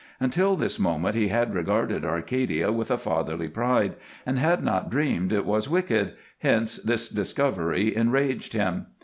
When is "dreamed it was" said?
4.89-5.69